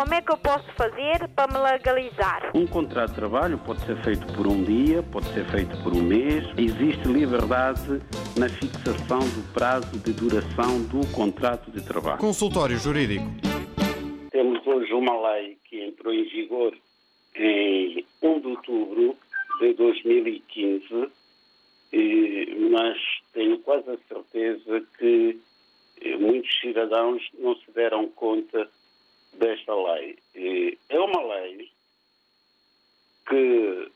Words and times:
Como 0.00 0.14
é 0.14 0.22
que 0.22 0.32
eu 0.32 0.38
posso 0.38 0.64
fazer 0.78 1.28
para 1.36 1.52
me 1.52 1.58
legalizar? 1.58 2.52
Um 2.54 2.66
contrato 2.66 3.10
de 3.10 3.16
trabalho 3.16 3.58
pode 3.58 3.84
ser 3.84 4.02
feito 4.02 4.26
por 4.32 4.46
um 4.46 4.64
dia, 4.64 5.02
pode 5.02 5.26
ser 5.34 5.44
feito 5.50 5.76
por 5.82 5.92
um 5.92 6.00
mês. 6.00 6.42
Existe 6.56 7.06
liberdade 7.06 8.00
na 8.34 8.48
fixação 8.48 9.18
do 9.18 9.52
prazo 9.52 9.98
de 9.98 10.14
duração 10.14 10.82
do 10.84 11.06
contrato 11.14 11.70
de 11.70 11.86
trabalho. 11.86 12.16
Consultório 12.16 12.78
Jurídico. 12.78 13.26
Temos 14.30 14.66
hoje 14.66 14.90
uma 14.94 15.32
lei 15.32 15.58
que 15.68 15.84
entrou 15.84 16.14
em 16.14 16.24
vigor 16.30 16.74
em 17.34 18.02
1 18.22 18.40
de 18.40 18.46
outubro 18.46 19.14
de 19.60 19.74
2015, 19.74 21.10
mas 22.70 22.96
tenho 23.34 23.58
quase 23.58 23.90
a 23.90 23.98
certeza 24.08 24.82
que 24.98 25.38
muitos 26.18 26.58
cidadãos 26.58 27.22
não 27.38 27.54
se 27.54 27.70
deram 27.72 28.08
conta 28.08 28.66
desta 29.32 29.74
lei. 29.74 30.18
É 30.88 30.98
uma 30.98 31.22
lei 31.34 31.70
que 33.28 33.92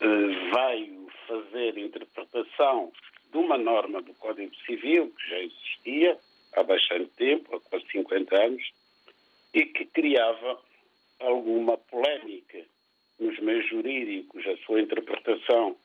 veio 0.00 1.08
fazer 1.26 1.78
interpretação 1.78 2.92
de 3.30 3.38
uma 3.38 3.56
norma 3.56 4.02
do 4.02 4.12
Código 4.14 4.54
Civil 4.66 5.10
que 5.10 5.28
já 5.30 5.38
existia 5.38 6.18
há 6.54 6.62
bastante 6.62 7.10
tempo, 7.16 7.56
há 7.56 7.60
quase 7.60 7.86
50 7.90 8.36
anos, 8.36 8.62
e 9.54 9.64
que 9.64 9.86
criava 9.86 10.60
alguma 11.20 11.76
polémica 11.78 12.64
nos 13.18 13.38
meios 13.38 13.68
jurídicos, 13.68 14.46
a 14.46 14.56
sua 14.58 14.80
interpretação, 14.80 15.76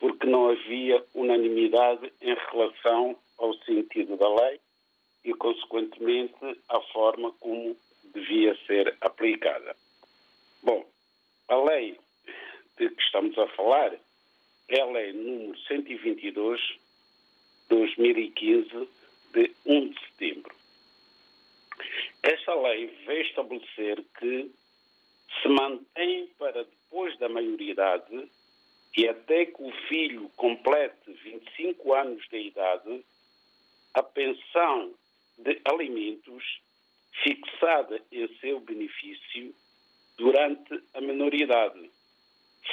porque 0.00 0.26
não 0.26 0.50
havia 0.50 1.04
unanimidade 1.14 2.12
em 2.20 2.34
relação 2.50 3.16
ao 3.36 3.52
sentido 3.64 4.16
da 4.16 4.28
lei 4.28 4.60
e, 5.28 5.34
consequentemente, 5.34 6.58
à 6.70 6.80
forma 6.92 7.32
como 7.32 7.76
devia 8.14 8.56
ser 8.66 8.96
aplicada. 9.02 9.76
Bom, 10.62 10.86
a 11.48 11.56
lei 11.56 11.98
de 12.78 12.88
que 12.88 13.02
estamos 13.02 13.36
a 13.36 13.46
falar 13.48 13.94
é 14.68 14.80
a 14.80 14.86
lei 14.86 15.12
número 15.12 15.58
122 15.66 16.60
de 16.60 16.78
2015 17.68 18.88
de 19.34 19.52
1 19.66 19.88
de 19.90 20.00
setembro. 20.00 20.54
Esta 22.22 22.54
lei 22.54 22.86
veio 23.06 23.22
estabelecer 23.22 24.02
que 24.18 24.50
se 25.42 25.48
mantém 25.48 26.26
para 26.38 26.64
depois 26.64 27.16
da 27.18 27.28
maioridade 27.28 28.30
e 28.96 29.06
até 29.06 29.44
que 29.44 29.62
o 29.62 29.70
filho 29.88 30.30
complete 30.36 31.12
25 31.22 31.94
anos 31.94 32.26
de 32.30 32.38
idade 32.38 33.04
a 33.92 34.02
pensão 34.02 34.94
de 35.38 35.60
alimentos 35.64 36.60
fixada 37.22 38.00
em 38.12 38.28
seu 38.38 38.60
benefício 38.60 39.54
durante 40.16 40.82
a 40.94 41.00
minoridade, 41.00 41.90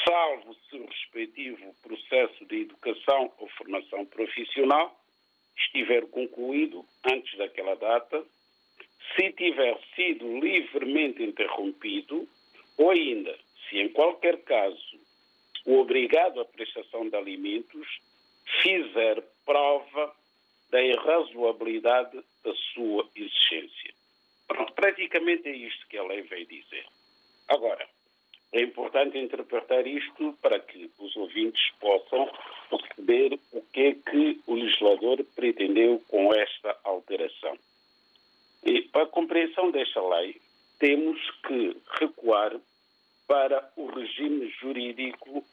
salvo 0.04 0.56
se 0.70 0.76
o 0.78 0.86
respectivo 0.86 1.76
processo 1.82 2.46
de 2.46 2.62
educação 2.62 3.32
ou 3.38 3.48
formação 3.50 4.06
profissional 4.06 5.00
estiver 5.56 6.06
concluído 6.08 6.86
antes 7.06 7.38
daquela 7.38 7.76
data, 7.76 8.24
se 9.16 9.32
tiver 9.34 9.80
sido 9.96 10.40
livremente 10.40 11.24
interrompido 11.24 12.28
ou 12.78 12.90
ainda, 12.90 13.38
se 13.70 13.78
em 13.78 13.90
qualquer 13.90 14.42
caso 14.44 15.00
o 15.66 15.80
obrigado 15.80 16.40
à 16.40 16.46
prestação 16.46 17.08
de 17.08 17.16
alimentos 17.16 17.88
fizer 18.62 19.24
prova 19.46 20.14
da 20.70 20.82
irrazoabilidade 20.82 22.20
da 22.44 22.54
sua 22.74 23.08
existência. 23.16 23.94
Praticamente 24.76 25.48
é 25.48 25.56
isto 25.56 25.88
que 25.88 25.98
a 25.98 26.04
lei 26.04 26.22
veio 26.22 26.46
dizer. 26.46 26.86
Agora, 27.48 27.88
é 28.52 28.62
importante 28.62 29.18
interpretar 29.18 29.86
isto 29.86 30.38
para 30.42 30.60
que 30.60 30.90
os 31.00 31.16
ouvintes 31.16 31.72
possam 31.80 32.30
perceber 32.70 33.40
o 33.52 33.62
que 33.62 33.82
é 33.82 33.94
que 33.94 34.42
o 34.48 34.56
legislador 34.56 35.24
pretendeu 35.36 36.02
com 36.08 36.34
esta 36.34 36.78
alteração. 36.84 37.58
E 38.64 38.82
para 38.84 39.04
a 39.04 39.08
compreensão 39.08 39.72
desta 39.72 40.02
lei, 40.02 40.40
temos 40.80 41.20
que 41.48 41.76
recuar 42.00 42.56
para 43.28 43.72
o 43.76 43.88
regime 43.88 44.50
jurídico 44.62 45.44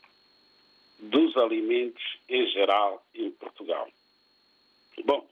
dos 0.99 1.37
alimentos 1.37 2.03
em 2.29 2.47
geral 2.49 3.05
em 3.15 3.31
Portugal. 3.33 3.89
Bom, 5.05 5.27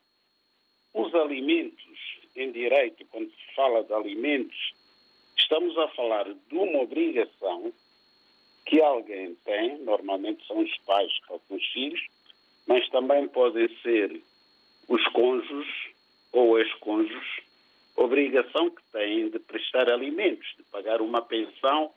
os 0.95 1.15
alimentos 1.15 2.21
em 2.35 2.51
direito, 2.53 3.05
quando 3.07 3.31
se 3.31 3.55
fala 3.55 3.85
de 3.85 3.93
alimentos, 3.93 4.73
estamos 5.37 5.77
a 5.79 5.89
falar 5.89 6.33
de 6.33 6.55
uma 6.57 6.81
obrigação 6.81 7.73
que 8.67 8.81
alguém 8.81 9.35
tem, 9.45 9.79
normalmente 9.79 10.47
são 10.47 10.61
os 10.61 10.79
pais 10.79 11.13
com 11.27 11.41
os 11.55 11.67
filhos, 11.69 12.01
mas 12.67 12.89
também 12.91 13.27
podem 13.29 13.69
ser 13.83 14.23
os 14.89 15.05
cônjuges 15.09 15.91
ou 16.33 16.59
ex-cônjuges, 16.59 17.43
obrigação 17.97 18.71
que 18.71 18.83
têm 18.93 19.29
de 19.29 19.39
prestar 19.41 19.91
alimentos, 19.91 20.47
de 20.57 20.63
pagar 20.65 21.01
uma 21.01 21.21
pensão 21.23 21.93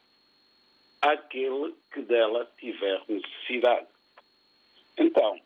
àquele 1.01 1.73
que 1.93 2.01
dela 2.01 2.49
tiver 2.57 3.01
necessidade. 3.07 3.87
Então, 4.97 5.39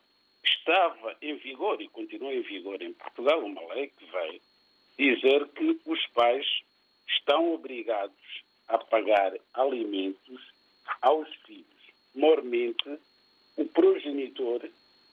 estava 0.50 1.16
em 1.22 1.36
vigor 1.36 1.80
e 1.80 1.88
continua 1.88 2.32
em 2.32 2.42
vigor 2.42 2.80
em 2.82 2.92
Portugal 2.92 3.44
uma 3.44 3.74
lei 3.74 3.88
que 3.88 4.04
vai 4.06 4.40
dizer 4.98 5.46
que 5.48 5.80
os 5.86 6.06
pais 6.08 6.46
estão 7.06 7.54
obrigados 7.54 8.42
a 8.68 8.78
pagar 8.78 9.32
alimentos 9.54 10.40
aos 11.00 11.28
filhos. 11.46 11.66
Mormente, 12.14 12.98
o 13.56 13.64
progenitor 13.66 14.60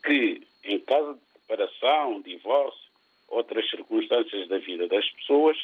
que, 0.03 0.45
em 0.63 0.79
caso 0.81 1.15
de 1.15 1.39
separação, 1.39 2.21
divórcio, 2.21 2.91
outras 3.27 3.69
circunstâncias 3.69 4.47
da 4.47 4.57
vida 4.57 4.87
das 4.87 5.09
pessoas, 5.11 5.57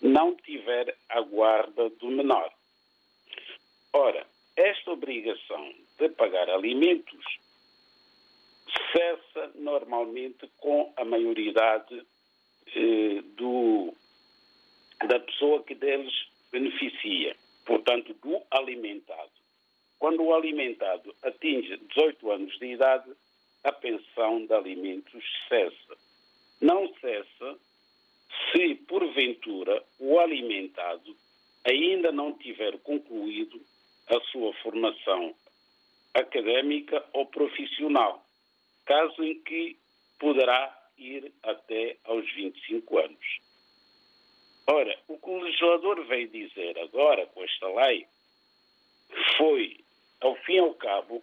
não 0.00 0.34
tiver 0.34 0.96
a 1.08 1.20
guarda 1.20 1.90
do 1.90 2.06
menor. 2.08 2.50
Ora, 3.92 4.26
esta 4.56 4.92
obrigação 4.92 5.72
de 5.98 6.08
pagar 6.10 6.48
alimentos 6.48 7.24
normalmente 9.60 10.48
com 10.58 10.92
a 10.96 11.04
maioridade 11.04 12.02
eh, 12.74 13.22
do, 13.36 13.94
da 15.06 15.20
pessoa 15.20 15.62
que 15.62 15.74
deles 15.74 16.12
beneficia, 16.50 17.36
portanto, 17.64 18.14
do 18.14 18.42
alimentado. 18.50 19.30
Quando 19.98 20.22
o 20.22 20.34
alimentado 20.34 21.14
atinge 21.22 21.76
18 21.76 22.30
anos 22.30 22.58
de 22.58 22.66
idade, 22.72 23.10
a 23.62 23.72
pensão 23.72 24.46
de 24.46 24.54
alimentos 24.54 25.24
cessa. 25.48 25.96
Não 26.60 26.92
cessa 26.94 27.58
se, 28.52 28.74
porventura, 28.86 29.82
o 29.98 30.18
alimentado 30.18 31.14
ainda 31.64 32.10
não 32.10 32.32
tiver 32.32 32.78
concluído 32.78 33.60
a 34.08 34.20
sua 34.32 34.52
formação 34.54 35.34
académica 36.14 37.04
ou 37.12 37.26
profissional, 37.26 38.24
caso 38.90 39.22
em 39.22 39.40
que 39.42 39.76
poderá 40.18 40.76
ir 40.98 41.32
até 41.44 41.96
aos 42.02 42.28
25 42.34 42.98
anos. 42.98 43.40
Ora, 44.66 44.98
o 45.06 45.16
que 45.16 45.30
o 45.30 45.38
legislador 45.38 46.04
veio 46.06 46.28
dizer 46.28 46.76
agora 46.80 47.24
com 47.26 47.44
esta 47.44 47.68
lei 47.68 48.04
foi, 49.36 49.78
ao 50.20 50.34
fim 50.42 50.54
e 50.54 50.58
ao 50.58 50.74
cabo, 50.74 51.22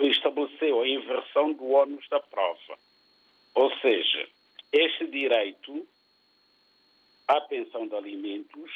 estabeleceu 0.00 0.82
a 0.82 0.88
inversão 0.88 1.52
do 1.52 1.68
ônus 1.68 2.04
da 2.08 2.18
prova. 2.18 2.76
Ou 3.54 3.70
seja, 3.78 4.28
este 4.72 5.06
direito 5.06 5.86
à 7.28 7.40
pensão 7.42 7.86
de 7.86 7.94
alimentos 7.94 8.72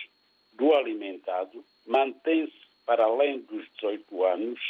do 0.52 0.74
alimentado 0.74 1.64
mantém-se 1.84 2.56
para 2.86 3.02
além 3.02 3.40
dos 3.40 3.68
18 3.80 4.24
anos 4.24 4.60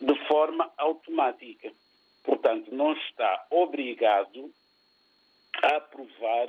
de 0.00 0.14
forma 0.26 0.70
automática. 0.76 1.72
Portanto, 2.24 2.74
não 2.74 2.92
está 2.92 3.46
obrigado 3.50 4.50
a 5.62 5.80
provar 5.80 6.48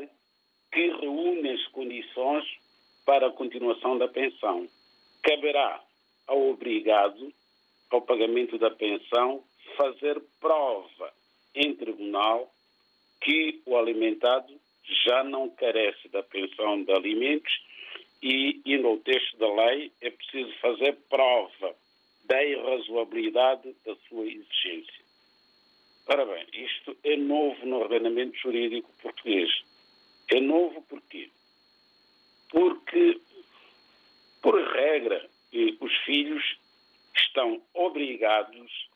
que 0.71 0.87
reúne 0.99 1.49
as 1.51 1.67
condições 1.67 2.45
para 3.05 3.27
a 3.27 3.31
continuação 3.31 3.97
da 3.97 4.07
pensão. 4.07 4.67
Caberá 5.21 5.81
ao 6.27 6.49
obrigado 6.49 7.33
ao 7.89 8.01
pagamento 8.01 8.57
da 8.57 8.71
pensão 8.71 9.43
fazer 9.75 10.21
prova 10.39 11.13
em 11.53 11.75
tribunal 11.75 12.49
que 13.19 13.61
o 13.65 13.77
alimentado 13.77 14.53
já 15.05 15.23
não 15.23 15.49
carece 15.49 16.07
da 16.09 16.23
pensão 16.23 16.83
de 16.83 16.91
alimentos 16.91 17.51
e, 18.21 18.61
e 18.65 18.77
no 18.77 18.97
texto 18.97 19.37
da 19.37 19.51
lei 19.53 19.91
é 20.01 20.09
preciso 20.09 20.51
fazer 20.59 20.97
prova 21.09 21.75
da 22.31 22.43
irrazoabilidade 22.43 23.75
da 23.85 23.93
sua 24.07 24.25
exigência. 24.25 25.03
Ora 26.07 26.25
bem, 26.25 26.47
isto 26.53 26.95
é 27.03 27.17
novo 27.17 27.65
no 27.65 27.79
ordenamento 27.79 28.37
jurídico 28.37 28.89
português. 29.01 29.49
É 30.29 30.39
novo 30.39 30.81
porquê? 30.83 31.29
porque, 32.51 33.19
por 34.41 34.55
regra, 34.73 35.25
os 35.79 35.97
filhos 36.05 36.43
estão 37.15 37.61
obrigados, 37.73 38.89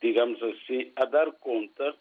digamos 0.00 0.42
assim, 0.42 0.90
a 0.96 1.04
dar 1.04 1.30
conta 1.32 1.94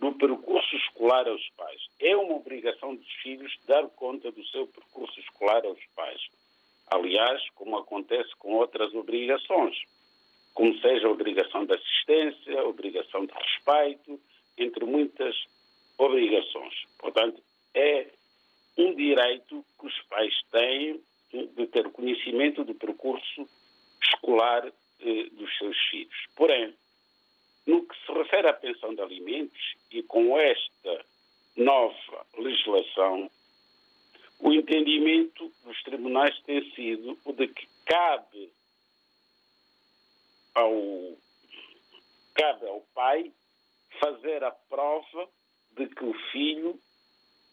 do 0.00 0.12
percurso 0.12 0.76
escolar 0.76 1.26
aos 1.28 1.48
pais. 1.50 1.80
É 2.00 2.16
uma 2.16 2.34
obrigação 2.34 2.96
dos 2.96 3.10
filhos 3.22 3.56
dar 3.66 3.88
conta 3.90 4.30
do 4.32 4.44
seu 4.46 4.66
percurso 4.66 5.18
escolar 5.20 5.64
aos 5.64 5.82
pais. 5.94 6.20
Aliás, 6.88 7.48
como 7.54 7.78
acontece 7.78 8.34
com 8.36 8.54
outras 8.54 8.92
obrigações, 8.94 9.76
como 10.54 10.78
seja 10.78 11.06
a 11.06 11.10
obrigação 11.10 11.66
de 11.66 11.74
assistência, 11.74 12.60
a 12.60 12.64
obrigação 12.64 13.26
de 13.26 13.32
respeito, 13.32 14.20
entre 14.56 14.84
muitas 14.84 15.34
obrigações. 15.98 16.74
Portanto, 16.98 17.42
é 17.74 18.06
um 18.78 18.94
direito 18.94 19.64
que 19.78 19.86
os 19.86 20.02
pais 20.08 20.34
têm 20.50 21.00
de 21.32 21.66
ter 21.66 21.90
conhecimento 21.90 22.64
do 22.64 22.74
percurso 22.74 23.48
escolar 24.02 24.66
eh, 25.00 25.24
dos 25.32 25.58
seus 25.58 25.76
filhos. 25.90 26.14
Porém, 26.36 26.72
no 27.66 27.82
que 27.84 27.96
se 28.06 28.12
refere 28.12 28.48
à 28.48 28.52
pensão 28.52 28.94
de 28.94 29.00
alimentos 29.00 29.74
e 29.90 30.02
com 30.02 30.38
esta 30.38 31.04
nova 31.56 32.26
legislação, 32.38 33.28
o 34.38 34.52
entendimento 34.52 35.50
dos 35.64 35.82
tribunais 35.82 36.38
tem 36.42 36.70
sido 36.72 37.18
o 37.24 37.32
de 37.32 37.48
que 37.48 37.66
cabe 37.86 38.50
ao, 40.54 41.16
cabe 42.34 42.66
ao 42.66 42.80
pai 42.94 43.32
fazer 44.00 44.42
a 44.44 44.50
prova 44.50 45.28
de 45.76 45.86
que 45.86 46.04
o 46.04 46.14
filho 46.30 46.78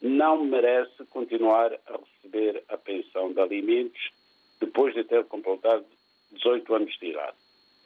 não 0.02 0.44
merece 0.44 1.06
continuar 1.06 1.74
a 1.74 1.98
receber 1.98 2.64
a 2.70 2.78
pensão 2.78 3.32
de 3.34 3.40
alimentos 3.40 4.12
depois 4.60 4.94
de 4.94 5.04
ter 5.04 5.26
completado 5.26 5.86
18 6.32 6.74
anos 6.74 6.98
de 7.00 7.08
idade. 7.08 7.38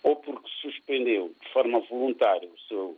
Ou 0.04 0.16
porque 0.18 0.50
suspendeu 0.62 1.34
de 1.42 1.50
forma 1.52 1.80
voluntária 1.82 2.50
seu, 2.68 2.98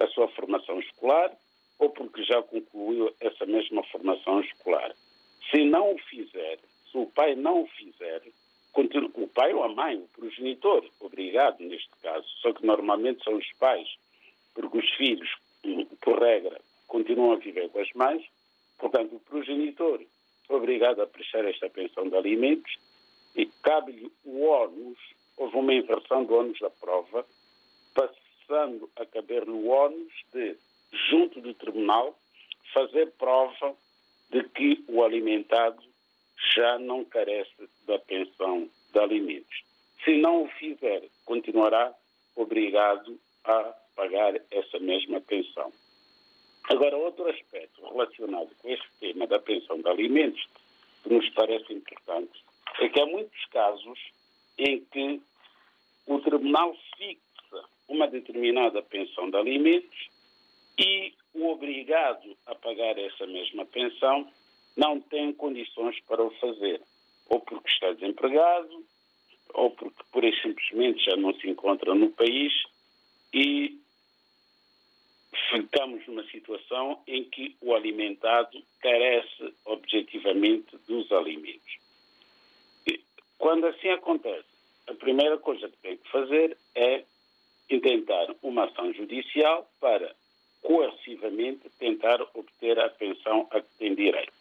a 0.00 0.06
sua 0.08 0.28
formação 0.28 0.78
escolar, 0.80 1.30
ou 1.78 1.90
porque 1.90 2.24
já 2.24 2.42
concluiu 2.42 3.14
essa 3.20 3.44
mesma 3.44 3.82
formação 3.84 4.40
escolar. 4.40 4.94
Se 5.50 5.64
não 5.64 5.94
o 5.94 5.98
fizer, 5.98 6.58
se 6.90 6.96
o 6.96 7.06
pai 7.06 7.34
não 7.34 7.62
o 7.62 7.66
fizer, 7.66 8.22
o 9.14 9.28
pai 9.28 9.54
ou 9.54 9.64
a 9.64 9.68
mãe, 9.68 9.96
o 9.96 10.08
progenitor, 10.08 10.84
obrigado 11.00 11.60
neste 11.60 11.90
caso, 12.02 12.26
só 12.42 12.52
que 12.52 12.64
normalmente 12.64 13.24
são 13.24 13.34
os 13.36 13.52
pais, 13.58 13.88
porque 14.54 14.78
os 14.78 14.90
filhos, 14.94 15.28
por 16.02 16.18
regra, 16.18 16.60
continuam 16.86 17.32
a 17.32 17.36
viver 17.36 17.68
com 17.70 17.80
as 17.80 17.92
mães, 17.94 18.24
portanto, 18.78 19.16
o 19.16 19.20
progenitor 19.20 20.00
obrigado 20.48 21.00
a 21.00 21.06
prestar 21.06 21.44
esta 21.44 21.68
pensão 21.68 22.08
de 22.08 22.16
alimentos 22.16 22.76
e 23.34 23.46
cabe-lhe 23.62 24.10
o 24.24 24.42
ônus, 24.42 24.98
houve 25.36 25.56
uma 25.56 25.74
inversão 25.74 26.24
do 26.24 26.34
ônus 26.34 26.58
da 26.60 26.70
prova, 26.70 27.26
passando 27.94 28.88
a 28.96 29.04
caber-lhe 29.06 29.50
o 29.50 29.66
ônus 29.66 30.12
de, 30.32 30.56
junto 31.10 31.40
do 31.40 31.54
tribunal, 31.54 32.16
fazer 32.72 33.10
prova 33.18 33.74
de 34.30 34.42
que 34.50 34.84
o 34.88 35.02
alimentado 35.02 35.82
já 36.54 36.78
não 36.78 37.04
carece 37.04 37.68
da 37.86 37.98
pensão 37.98 38.68
de 38.92 38.98
alimentos. 38.98 39.64
Se 40.04 40.16
não 40.18 40.44
o 40.44 40.48
fizer, 40.48 41.02
continuará 41.24 41.94
obrigado 42.34 43.18
a 43.44 43.74
pagar 43.94 44.34
essa 44.50 44.78
mesma 44.78 45.20
pensão. 45.20 45.72
Agora, 46.68 46.96
outro 46.96 47.28
aspecto 47.28 47.80
relacionado 47.88 48.50
com 48.60 48.68
este 48.68 48.88
tema 49.00 49.26
da 49.26 49.38
pensão 49.38 49.80
de 49.80 49.88
alimentos 49.88 50.46
que 51.02 51.12
nos 51.12 51.28
parece 51.30 51.72
importante 51.72 52.44
é 52.80 52.88
que 52.88 53.00
há 53.00 53.06
muitos 53.06 53.44
casos 53.46 53.98
em 54.58 54.80
que 54.80 55.20
o 56.06 56.18
tribunal 56.20 56.76
fixa 56.96 57.64
uma 57.88 58.08
determinada 58.08 58.82
pensão 58.82 59.30
de 59.30 59.36
alimentos 59.36 60.08
e 60.78 61.14
o 61.34 61.48
obrigado 61.48 62.36
a 62.46 62.54
pagar 62.54 62.98
essa 62.98 63.26
mesma 63.26 63.64
pensão 63.64 64.28
não 64.76 65.00
tem 65.00 65.32
condições 65.32 65.98
para 66.00 66.22
o 66.22 66.30
fazer, 66.32 66.80
ou 67.28 67.40
porque 67.40 67.68
está 67.68 67.92
desempregado, 67.92 68.84
ou 69.54 69.70
porque 69.70 70.02
por 70.12 70.24
e 70.24 70.40
simplesmente 70.42 71.04
já 71.04 71.16
não 71.16 71.34
se 71.34 71.48
encontra 71.48 71.94
no 71.94 72.10
país 72.10 72.52
e 73.32 73.80
ficamos 75.50 76.06
numa 76.06 76.24
situação 76.24 77.00
em 77.06 77.24
que 77.24 77.56
o 77.60 77.74
alimentado 77.74 78.62
carece 78.80 79.54
objetivamente 79.64 80.76
dos 80.86 81.10
alimentos. 81.12 81.78
Quando 83.38 83.66
assim 83.66 83.88
acontece, 83.90 84.48
a 84.86 84.94
primeira 84.94 85.38
coisa 85.38 85.68
que 85.68 85.76
tem 85.78 85.96
que 85.96 86.08
fazer 86.10 86.56
é 86.74 87.04
intentar 87.70 88.34
uma 88.42 88.64
ação 88.64 88.92
judicial 88.92 89.68
para 89.80 90.14
coercivamente 90.62 91.68
tentar 91.78 92.20
obter 92.34 92.78
a 92.78 92.88
pensão 92.88 93.46
a 93.50 93.60
que 93.60 93.68
tem 93.78 93.94
direito. 93.94 94.35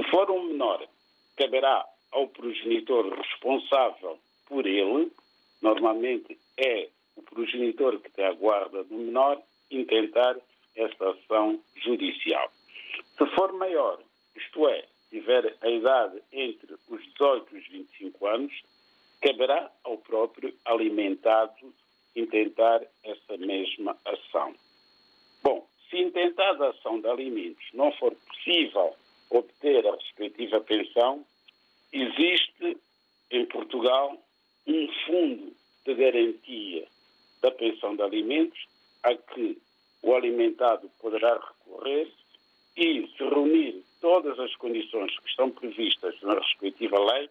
Se 0.00 0.10
for 0.10 0.30
um 0.30 0.44
menor, 0.44 0.88
caberá 1.36 1.86
ao 2.10 2.26
progenitor 2.28 3.12
responsável 3.12 4.18
por 4.46 4.66
ele, 4.66 5.12
normalmente 5.60 6.38
é 6.56 6.88
o 7.16 7.22
progenitor 7.22 8.00
que 8.00 8.10
tem 8.10 8.24
a 8.24 8.32
guarda 8.32 8.82
do 8.84 8.94
menor, 8.94 9.42
intentar 9.70 10.38
essa 10.74 11.10
ação 11.10 11.60
judicial. 11.76 12.50
Se 13.18 13.26
for 13.34 13.52
maior, 13.52 14.00
isto 14.34 14.66
é, 14.70 14.86
tiver 15.10 15.54
a 15.60 15.68
idade 15.68 16.22
entre 16.32 16.76
os 16.88 17.04
18 17.12 17.54
e 17.54 17.58
os 17.58 17.68
25 17.68 18.26
anos, 18.26 18.62
caberá 19.20 19.70
ao 19.84 19.98
próprio 19.98 20.54
alimentado 20.64 21.74
intentar 22.16 22.80
essa 23.04 23.36
mesma 23.36 23.94
ação. 24.06 24.54
Bom, 25.42 25.68
se 25.90 25.98
intentada 25.98 26.68
a 26.68 26.70
ação 26.70 27.02
de 27.02 27.06
alimentos 27.06 27.66
não 27.74 27.92
for 27.92 28.14
possível 28.14 28.96
obter 29.30 29.86
a 29.86 29.94
respectiva 29.94 30.60
pensão, 30.60 31.24
existe 31.92 32.76
em 33.30 33.46
Portugal 33.46 34.20
um 34.66 34.88
fundo 35.06 35.52
de 35.84 35.94
garantia 35.94 36.86
da 37.40 37.50
pensão 37.50 37.96
de 37.96 38.02
alimentos 38.02 38.66
a 39.02 39.14
que 39.14 39.56
o 40.02 40.14
alimentado 40.14 40.90
poderá 41.00 41.34
recorrer 41.34 42.10
e, 42.76 43.06
se 43.16 43.24
reunir 43.24 43.82
todas 44.00 44.38
as 44.38 44.54
condições 44.56 45.18
que 45.18 45.28
estão 45.28 45.50
previstas 45.50 46.20
na 46.22 46.34
respectiva 46.34 46.98
lei, 47.12 47.28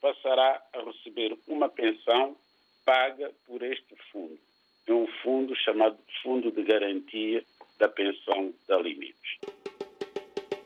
passará 0.00 0.62
a 0.72 0.80
receber 0.80 1.36
uma 1.46 1.68
pensão 1.68 2.36
paga 2.84 3.32
por 3.46 3.62
este 3.62 3.94
fundo. 4.10 4.38
É 4.86 4.92
um 4.92 5.06
fundo 5.22 5.54
chamado 5.54 5.96
Fundo 6.22 6.50
de 6.50 6.62
Garantia 6.64 7.44
da 7.78 7.88
Pensão 7.88 8.52
de 8.66 8.74
Alimentos. 8.74 9.01